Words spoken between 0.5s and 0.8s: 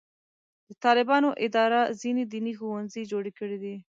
د